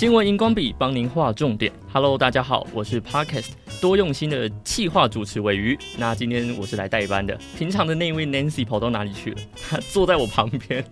[0.00, 1.70] 新闻荧光笔帮您画重点。
[1.92, 3.48] Hello，大家好，我是 Podcast
[3.82, 5.78] 多用心的企划主持尾鱼。
[5.98, 9.36] 那今天我是来代班的，平常的那位 Nancy 跑到哪里去了？
[9.68, 10.82] 她坐在我旁边，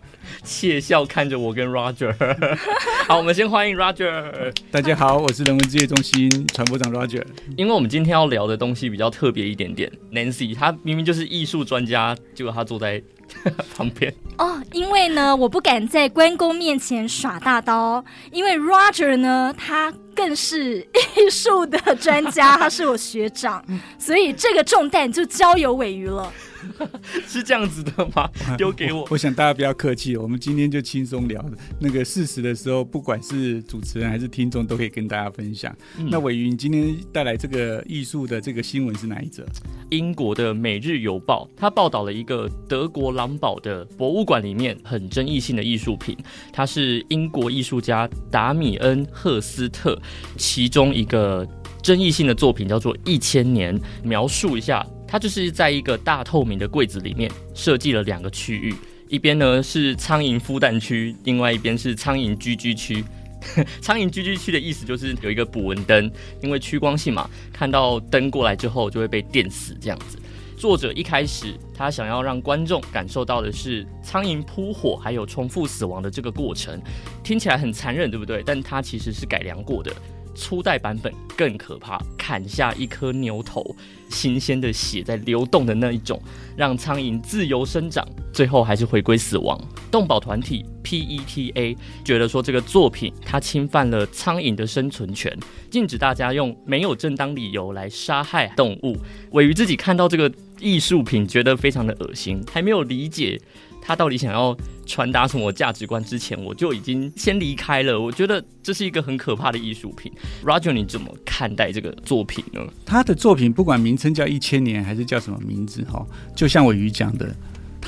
[0.44, 2.14] 窃笑看着我跟 Roger。
[3.08, 4.52] 好，我们先欢迎 Roger。
[4.70, 7.24] 大家好，我是人文之夜中心传播长 Roger。
[7.56, 13.02] 因为我们今天要聊的东西比较特别一点点，Nancy 她明明就是艺术专家，结果她坐在。
[13.76, 20.78] 旁边哦，因为呢，我不敢在关公面前耍大刀，因为 Roger 呢，他更是
[21.16, 23.64] 艺术的专家，他是我学长，
[23.98, 26.32] 所以这个重担就交由尾鱼了。
[27.26, 28.28] 是这样子的吗？
[28.56, 29.00] 丢给我。
[29.00, 29.08] 我。
[29.10, 31.44] 我想大家不要客气，我们今天就轻松聊。
[31.80, 35.74] 那个事实的时候，不管是主持人还是听众，都可以跟大家分享。
[35.98, 39.44] 嗯、那伟云，今天带来这个艺术的这个新闻是哪一则？
[39.90, 46.16] 英国的《每日邮报》它报道了一个德国狼堡的博物馆里面很争议性的艺术品，
[46.52, 50.00] 它是英国艺术家达米恩·赫斯特
[50.36, 51.46] 其中一个
[51.82, 53.78] 争议性的作品，叫做《一千年》。
[54.02, 54.86] 描述一下。
[55.08, 58.74] 它就是在一个大透明的柜子里面设计了两个区域，
[59.08, 63.02] 一边呢是苍蝇孵蛋区，另外一边是苍蝇居居区。
[63.80, 66.10] 苍蝇居居区的意思就是有一个捕蚊灯，
[66.42, 70.18] 因为趋光性嘛，看到灯过来之后就会被电死这样子。
[70.56, 76.82] 作者一开始他想要让观众感受到的是苍蝇扑火还有重复死亡的这个过程，
[77.22, 78.42] 听起来很残忍，对不对？
[78.44, 79.92] 但它其实是改良过的。
[80.38, 83.74] 初代版本更可怕，砍下一颗牛头，
[84.08, 86.22] 新鲜的血在流动的那一种，
[86.56, 89.60] 让苍蝇自由生长，最后还是回归死亡。
[89.90, 95.36] 动保团体 PETA 觉得说这个作品它侵犯了苍蝇的生存权，
[95.70, 98.96] 禁止大家用没有正当理由来杀害动物。
[99.32, 103.40] 尾鱼自己看到这个艺术品，觉得非常的恶心，还没有理解。
[103.80, 106.02] 他到底想要传达什么价值观？
[106.04, 107.98] 之前我就已经先离开了。
[108.00, 110.12] 我觉得这是一个很可怕的艺术品。
[110.44, 112.60] Roger，你怎么看待这个作品呢？
[112.84, 117.34] 他的作品不管名称叫一千年还是叫什么名字，哈，就像我鱼讲的，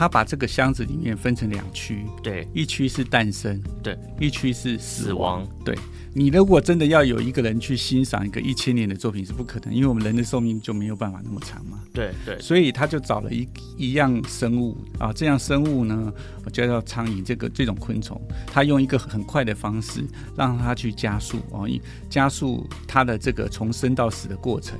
[0.00, 5.76] 他把这个箱子里面分成两区，对，一区是诞生，对，一区是死亡，对。
[6.14, 11.80] 你如果真的要有一个人去欣赏一个一千年的作品是不可能，因为我们人的寿命就没有办法那么长嘛。
[11.92, 13.46] 对对，所以他就找了一
[13.76, 16.10] 一样生物啊，这样生物呢，
[16.46, 20.02] 我叫做苍蝇这个这种昆虫，他用一个很快的方式
[20.34, 21.68] 让它去加速哦，
[22.08, 24.78] 加速它的这个从生到死的过程。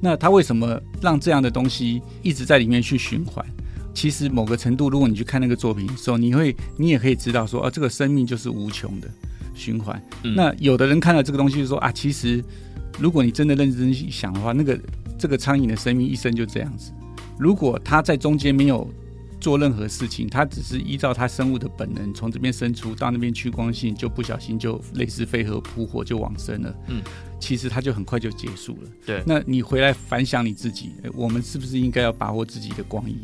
[0.00, 3.44] 那他为什么让这样的东西一直在里面去循环？
[3.94, 9.08] 其实某个程度，如果你去看那个作品的时候，你会你也可以知道说，啊，这个生命就是无穷的。
[9.52, 10.00] 循环。
[10.22, 12.42] 那有的人看到这个东西就说啊，其实
[12.98, 14.80] 如果你真的认真去想的话，那个
[15.18, 16.92] 这个苍蝇的生命一生就这样子。
[17.38, 18.90] 如果它在中间没有
[19.38, 26.74] 做任何事情，它只是依照它生物的本能从这边生出，到那边趋光性就不小心就类似飞蛾扑火就往生了。
[26.86, 27.02] 嗯，
[27.38, 28.90] 其实它就很快就结束了。
[29.04, 33.18] 对，那你回来反想你自己，我们是不是应该要把握自己的光阴？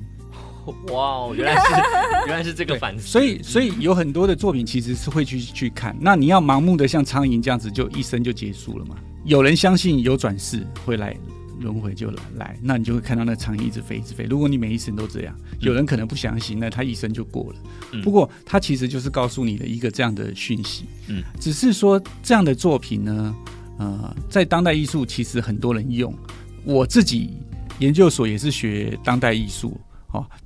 [0.92, 1.72] 哇哦，原来是
[2.26, 5.96] 原来是这个反思，所以所以有很多的作品其实是会去去看。
[6.00, 8.96] 那你要盲目的像苍蝇这样子就一生就结束了嘛？
[9.24, 11.16] 有人相信有转世会来
[11.58, 14.24] 轮回就来来，那你就会看到那苍蝇一直飞一直飞。
[14.24, 17.58] 如果你每一生都这样，有人可能不相信，那他一生就过了。
[17.92, 20.84] 嗯、不过他其实就是告诉你的一个这样的讯息。
[21.08, 23.34] 嗯，只是说这样的作品呢，
[23.78, 26.14] 呃，在当代艺术其实很多人用。
[26.62, 27.30] 我自己
[27.78, 29.80] 研究所也是学当代艺术。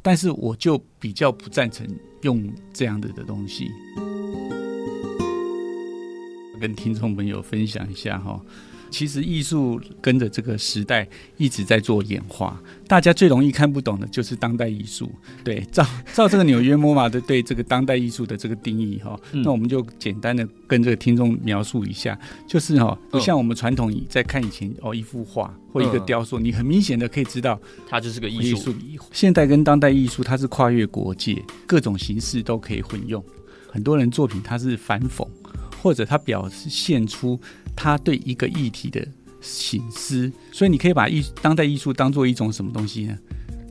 [0.02, 1.86] 但是我就比较不赞成
[2.22, 3.70] 用这样的的东西，
[6.60, 8.40] 跟听众朋友分享一下哈。
[8.90, 15.10] 其实艺术跟着这个时代一直在做演化，大家最容易看不懂的就是当代艺术。
[15.44, 27.58] 对， 照照这个纽约 MoMA 的对这个当代艺术的这个定义哈，嗯、那我们就简单的跟这个听众描述一下，就是哈，不像我们传统在看以前哦一幅画或一个雕塑，你很明显的可以知道
[27.88, 28.74] 它就是个艺术。
[29.12, 33.24] 现代跟当代艺术它是跨越国界，各种形式都可以混用。
[33.72, 35.24] 很多人作品它是反讽，
[35.82, 37.40] 或者他表现出。
[37.76, 39.06] 他对一个议题的
[39.40, 43.16] 醒思，所以你可以把艺当代艺术当做一种什么东西呢？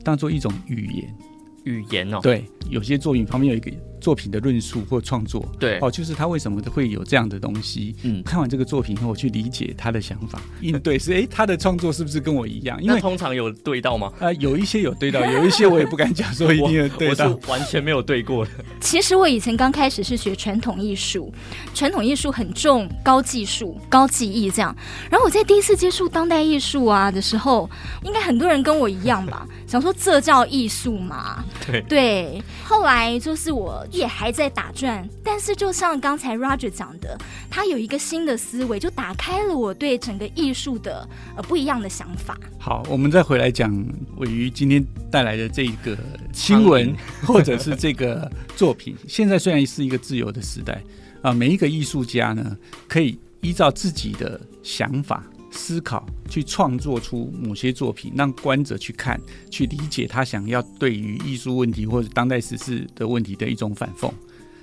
[0.02, 1.14] 当做一种语言，
[1.62, 2.18] 语言哦。
[2.20, 3.70] 对，有些作品旁边有一个。
[4.00, 7.94] 作品的论述或创作，对哦，就是他为什么会有这样的东西？
[8.02, 12.82] 嗯，看完这个作品后，我去理解他的想法， 应对是哎，他的创作是不是跟我一样？
[12.82, 14.06] 因为通常有对到吗？
[14.14, 18.50] 啊、呃，有一些有对到，有一些我也不敢讲说一定有对到，我， 我是完全没有对过的。
[18.80, 21.30] 其实我以前刚开始是学传统艺术，
[21.74, 24.74] 传统艺术很重高技术、高技艺这样。
[25.10, 27.68] 然后我在第一次接触当代艺术啊的时候，
[28.02, 31.44] 应该很多人跟我一样吧，想说这叫艺术嘛？
[31.66, 37.18] 对对，后来就是我也还在打转，但是就像刚才 Roger 讲的，
[37.50, 42.38] 他有一个新的思维，就打开了我对整个艺术的呃不一样的想法。
[42.58, 43.70] 好，我们再回来讲
[44.16, 45.96] 玮瑜今天带来的这个
[46.32, 46.94] 新闻
[47.24, 48.96] 或者是这个作品。
[49.08, 50.82] 现在虽然是一个自由的时代
[51.22, 52.56] 啊，每一个艺术家呢
[52.86, 55.24] 可以依照自己的想法。
[55.50, 59.20] 思考去创作出某些作品，让观者去看、
[59.50, 64.10] 去理解他想要对于艺术问题或者当代时事的问题的一种反讽，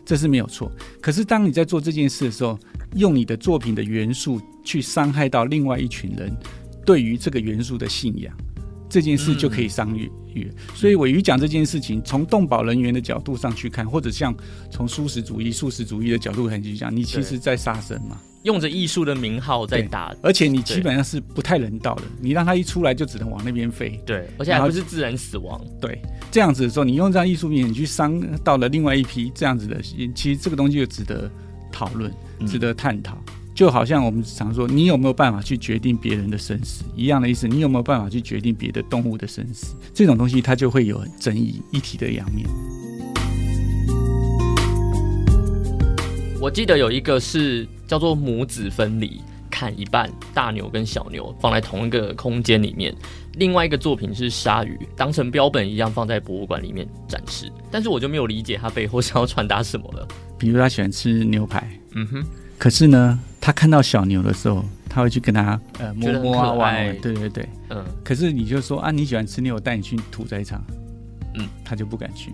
[0.06, 0.72] 这是没有错。
[1.02, 2.58] 可是当你在做这件事的时候，
[2.96, 6.36] 用你的作品的元素去伤害到另外一群人
[6.86, 8.34] 对于这个元素的信仰，
[8.90, 10.50] 这件事就可以伤越越。
[10.74, 14.34] 所以玮瑜讲这件事情，从动保人员的角度上去看，或者像
[14.72, 18.18] 从素食主义、素食主义的角度来去讲，你其实在杀生嘛。
[18.48, 22.04] 用着艺术的名号在打，而且你基本上是不太人道的。
[22.22, 25.62] 你让它一出来就只能往那边飞，对，而且还不是自然死亡。
[25.82, 26.02] 对，
[26.32, 29.82] 这样子的时候，你用这样艺术品，你去伤到了另外一批这样子的，
[30.16, 31.30] 其实这个东西就值得
[31.74, 32.10] 讨论，
[32.48, 33.22] 值得探讨。
[33.28, 33.34] 嗯。
[33.54, 37.50] 就好像我们常说，你有没有办法去决定别人的生死一样的意思？
[37.50, 39.76] 你有没有办法去决定别的动物的生死？
[39.94, 42.48] 这种东西它就会有争议，一体的两面。
[46.40, 49.20] 我记得有一个是叫做母子分离，
[49.50, 52.94] 砍一半，大牛跟小牛放在同一个空间里面。
[53.34, 57.52] 另外一个作品是鲨鱼，当成标本一样放在博物馆里面展示。
[57.72, 60.08] 但是我就没有理解他背后想要传达什么了。
[60.38, 62.24] 比如他喜欢吃牛排，嗯哼，
[62.60, 67.84] 可是呢，他看到小牛的时候，他会去跟他呃摸摸啊玩，对对对，嗯。
[68.04, 70.64] 可是你就说啊，你喜欢吃牛，我带你去屠宰场，
[71.34, 72.32] 嗯，他就不敢去。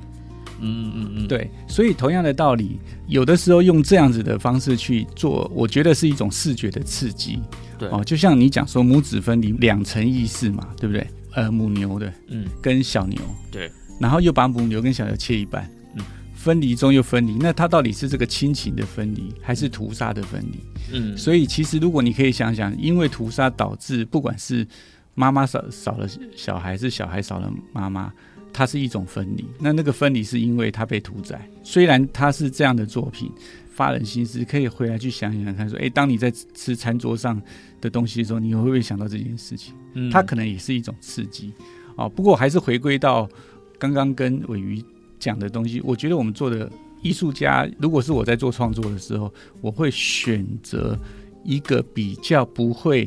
[0.64, 7.40] 嗯嗯嗯，对，所以同样的道理，有的时候用这样子的方式去做，我觉得是一种视觉的刺激。
[7.78, 11.06] 对哦，就像你讲说母子分离两层意思嘛，对不对？
[11.34, 13.20] 呃，母牛的，嗯，跟小牛，
[13.52, 13.70] 对，
[14.00, 20.60] 然后又把母牛跟小牛切一半，嗯，分离中又分离，那它到底是这个亲情的分离，还是屠杀的分离？
[20.94, 24.66] 嗯，所以其实如果你可以想想，因为屠杀导致不管是
[25.16, 28.14] 妈妈少少了小孩，是小孩少了妈妈。
[28.54, 31.50] 它是一种分离，那那个分离是因为它被屠宰。
[31.64, 33.32] 虽然它是这样的作品，
[33.72, 37.42] 发人心思，可以回来去想想看，说，哎，当你在吃餐桌上
[37.82, 39.74] 的东西的时候，你会不会想到这件事情？
[39.96, 41.52] 嗯，它可能也是一种刺激。
[41.96, 43.28] 哦，不过还是回归到
[43.80, 44.82] 刚刚跟玮瑜
[45.18, 46.72] 讲的东西，我觉得我们做的
[47.02, 50.98] 艺术家，如果是我在做创作的时候，我会选择
[51.44, 53.04] 一个比较不会。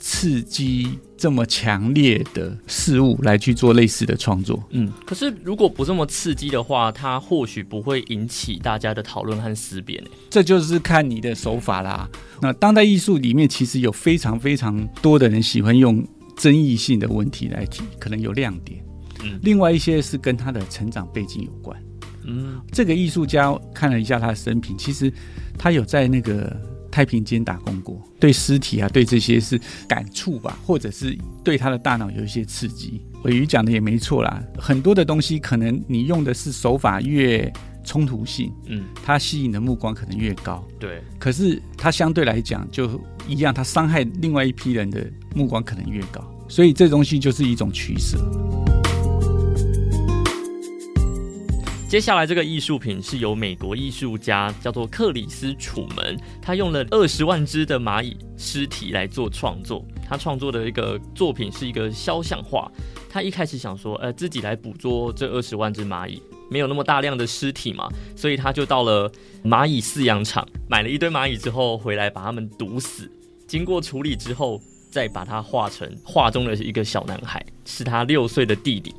[0.00, 10.02] 刺激这么强烈的事物来去做类似的创作，嗯，可是如果不这么刺激的话，它或许不会引起大家的讨论和思辨。
[10.30, 12.08] 这就是看你的手法啦。
[12.40, 16.02] 那当代艺术里面其实有非常非常多的人喜欢用
[16.34, 18.82] 争议性的问题来提，可能有亮点。
[19.22, 21.78] 嗯，另外一些是跟他的成长背景有关。
[22.24, 25.12] 嗯，这个艺术家看了一下他的生平，其实
[25.58, 26.58] 他有在那个。
[26.90, 33.00] 太平间打工过，对尸体啊，对这些是感触吧，或者是对他的大脑有一些刺激。
[33.24, 37.52] 尾鱼讲的也没错啦，很多的东西可能你用的是手法越
[37.84, 41.02] 冲突性，嗯，它吸引的目光可能越高，对。
[41.18, 48.18] 可是它相对来讲就一样，它伤害另外一批人的目光可能越高，所以这东西就是一种取舍。
[51.90, 59.84] 接下来这个艺术品是由美国艺术家叫做克里斯·楚门，他用了二十万只的蚂蚁尸体来做创作。
[60.08, 62.70] 他创作的一个作品是一个肖像画。
[63.08, 69.10] 他一开始想说，呃，自己来捕捉这二十万只蚂蚁，没有那么大量的尸体嘛，所以他就到了
[69.42, 73.10] 蚂蚁饲养场，买了一堆蚂蚁之后回来把它们毒死，
[73.48, 74.62] 经过处理之后，
[74.92, 78.94] 再把它画成画中的一个小男孩，是他六岁的弟弟。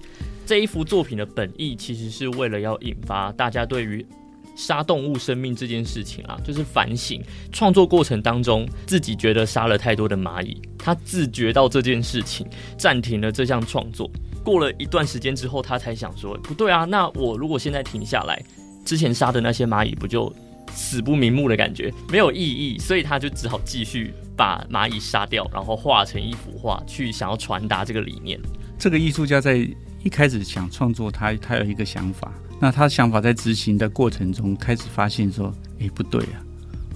[0.51, 4.05] 这一幅作品的本意其实是为了要引发大家对于
[4.53, 7.23] 杀动物生命这件事情啊，就是反省。
[7.53, 12.45] 创作过程当中，自己觉得杀了太多的蚂蚁，他自觉到这件事情，
[12.77, 14.11] 暂停了这项创作。
[14.43, 18.43] 过了一段时间之后，他才想说：不对啊，那我如果现在停下来，
[18.83, 20.35] 之前杀的那些蚂蚁不就
[20.73, 22.77] 死不瞑目的感觉，没有意义。
[22.77, 28.37] 所以他就只好继续把蚂蚁杀掉，然后画成一幅画，去想要传达这个理念。
[28.77, 29.65] 这个艺术家在。
[30.03, 32.31] 一开始想创作他，他他有一个想法。
[32.59, 36.37] 那他想法在执行的过程中，开始发现说：“哎，不对啊，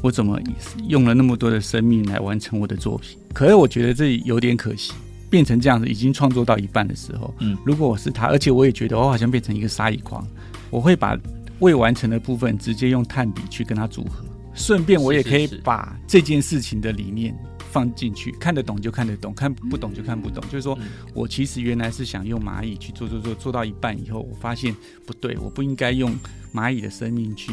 [0.01, 0.39] 我怎么
[0.88, 3.17] 用了那么多的生命来完成我的作品？
[3.33, 4.93] 可是我觉得这有点可惜，
[5.29, 10.25] 变成这样子，已经创作到一半的时候，嗯，如果我是他，而且我也觉得我好像变成一个杀蚁狂，
[10.69, 11.17] 我会把
[11.59, 17.35] 未完成的部分直接用炭笔去跟他组合，顺便我也可以把这件事情的理念。”
[17.75, 20.41] 放进去，看得懂就看得懂，看不懂就看不懂。
[20.46, 20.79] 就是说
[21.13, 24.74] 我其实原来是想用蚂蚁去做做做，做到一半以后，我发现
[25.05, 26.15] 不对，我不应该用
[26.53, 27.51] 蚂蚁的生命去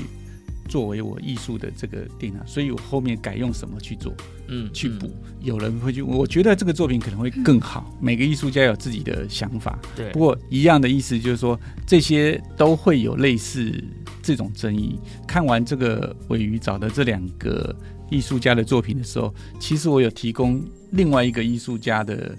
[0.68, 4.14] 作为我艺术的这个点啊，所以我后面改用什么去做？
[4.46, 5.10] 嗯，去补。
[5.40, 7.92] 有人会去，我觉得这个作品可能会更好。
[8.00, 10.12] 每个艺术家有自己的想法，对。
[10.12, 13.74] 不过一样的意思就是说，这些都会有类似
[14.22, 14.98] 这种争议。
[15.26, 17.74] 看完这个尾鱼找的这两个
[18.10, 22.36] 艺术家的作品的时候，其实我有提供另外一个艺术家的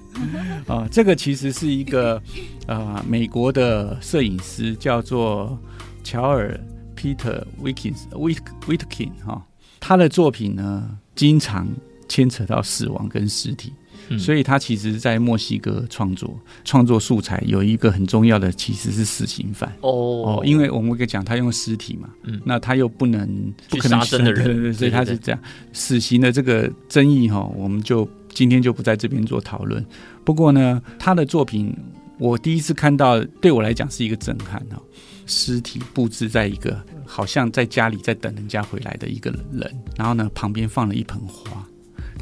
[0.67, 2.21] 啊、呃，这个其实是一个
[2.67, 5.57] 呃美国的摄影师，叫做
[6.03, 6.59] 乔尔
[6.95, 8.37] Peter Witkins Wit
[8.67, 9.45] Witkin 哈，
[9.79, 11.67] 他的作品呢经常
[12.07, 13.73] 牵扯到死亡跟尸体。
[14.09, 25.39] 嗯、所以他其实，在墨西哥创作创作素材有一个很重要的，其实是死刑犯哦哦，因为我们可以讲他用尸体嘛，嗯，那他又不能不可能杀生的人，对对对，所以他是这样。
[25.71, 29.85] 死刑的这个争议哈，我们就今天就不在这边做讨论。
[30.23, 31.75] 不过呢，他的作品
[32.19, 34.81] 我第一次看到，对我来讲是一个震撼哈。
[35.25, 41.65] 尸体布置在一个好像在家里在等人家回来的一个人，然后呢，旁边放了一盆花。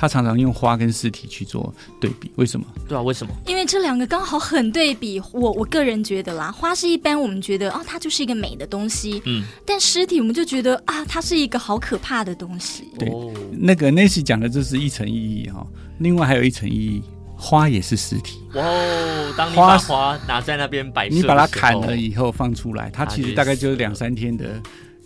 [0.02, 2.66] 他常常用花跟尸体去做对比，为什么？
[2.90, 3.32] 对啊，为什么？
[3.46, 5.22] 因为这两个刚好很对比。
[5.32, 12.86] 我我个人觉得啦，花是一般我们觉得哦，它就是一个美的东西，嗯，但尸体我们就觉得啊，它是一个好可怕的东西。
[12.98, 15.68] 对，哦、那个 Nancy 讲的这是一层意义哈、哦，
[16.00, 17.04] 另外还有一层意义，
[17.38, 18.42] 花也是尸体。
[18.56, 24.60] 哇哦，当你把花拿在那边摆设，你把它砍了以后放出来，它其实大概就是两三天的。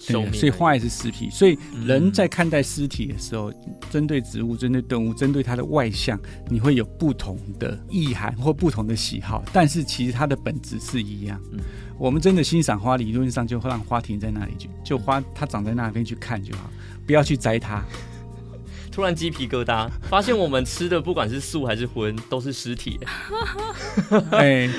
[0.07, 3.51] 对，所以花也是尸体，所以人在看待尸体的时候，
[3.89, 6.19] 针、嗯、对植物、针对动物、针对它的外向，
[6.49, 11.41] 你会有不同的意涵或不同的喜好，但是其实它的本质是一样。
[11.51, 11.59] 嗯、
[11.97, 16.69] 我们真的欣赏花，理论上就会让花停在那里去，就花它长在那边去看就好，
[17.05, 17.83] 不要去摘它。
[18.95, 22.97] 突然鸡皮疙瘩，发现我们吃的不管是素还是荤，都是尸体。
[24.31, 24.69] 哎，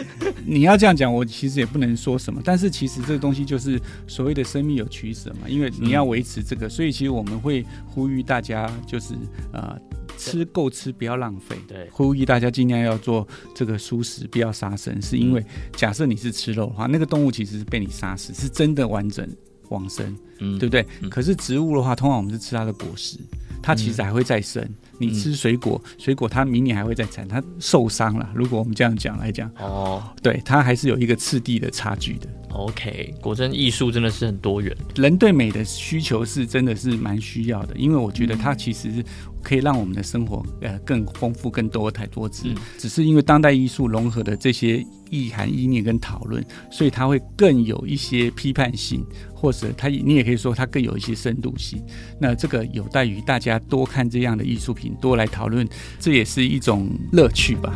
[0.47, 2.41] 你要这样讲，我其实也不能说什么。
[2.43, 9.13] 但是其实这个东西就是所谓的生命有取舍嘛，因为你要维持这个，所以其实我们会呼吁大家就是
[9.53, 9.79] 呃
[10.17, 11.55] 吃够吃，不要浪费。
[11.69, 14.99] 对，呼吁大家尽量要做这个蔬食，不要杀生。
[15.03, 15.45] 是因为
[15.75, 19.29] 假设你是吃肉的话，那个动物其实是被你杀死，是真的完整
[19.69, 20.87] 往生，嗯，对不对？
[21.11, 23.19] 可是植物的话，通常我们是吃它的果实。
[23.67, 24.65] 它其实还会再生。
[24.97, 28.31] 你吃水果，嗯、水果它明年还会再产，它受伤了。
[28.33, 32.29] 如果我们这样讲来讲，哦，对，它还是有一个次第的差距的。
[32.51, 34.75] OK，果真艺术真的是很多元。
[34.95, 39.05] 人对美的需求是真的是蛮需要的，因为我觉得它其实
[39.43, 42.45] 可以让我们的生活呃更丰富、更多彩多姿。
[42.47, 51.83] 嗯、只是因为当代艺术融合的这些意涵、意念跟讨论，所以它会更有一些批判性，或者它你也可以说它更有一些深度性。
[52.19, 54.95] 那这个有待于大家多看这样的艺术品。
[54.99, 55.69] 多来讨论，
[56.01, 57.75] 这也是一种乐趣吧。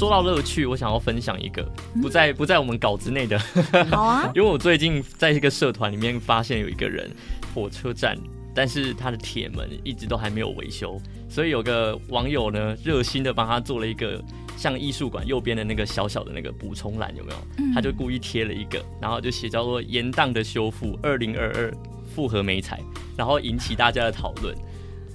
[0.00, 1.62] 说到乐趣，我想要分享一个
[2.00, 3.38] 不在不在我们稿子内的。
[3.92, 7.10] 好啊，因为我最近在一个社团里面发现有一个人，
[7.54, 8.16] 火车站，
[8.54, 14.18] 但是他的铁门一直都还没有维修，所以有个网友呢热心的帮他做了一个
[14.56, 17.74] 像艺术馆右边的那个小小的那个补充栏，有没有？
[17.74, 21.70] 他就故意贴了一个，然后就写叫做“延宕的修复二零二二”。
[22.14, 22.80] 复合美彩，
[23.16, 24.52] 然后引起大家的讨论，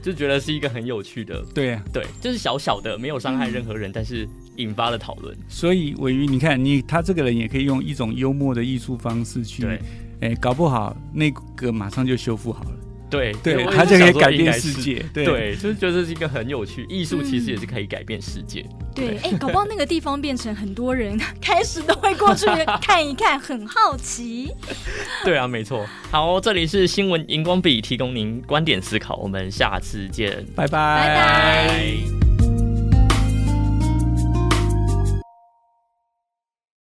[0.02, 4.26] 就觉得是一个很有趣的，对啊，对，就是小小的，没有伤害任何人，嗯、但是
[4.58, 5.36] 引发了讨论。
[5.48, 9.80] 所以鮪鱼，你看你他这个人也可以用一种幽默的艺术方式去，哎
[10.20, 12.72] 对，搞不好那个马上就修复好了。
[13.08, 14.96] 对对，他就可以改变世界。
[15.14, 18.66] 对，对，就是觉得是一个很有趣，艺术其实也是可以改变世界。
[18.68, 22.48] 嗯、对，哎，搞不好那个地方变成很多人开始都会过去
[22.82, 24.52] 看一看，很好奇。
[25.24, 25.86] 对啊，没错。
[26.10, 29.16] 好，这里是新闻荧光笔，提供您观点思考。
[29.18, 31.08] 我们下次见，拜拜。
[31.08, 32.25] 拜拜。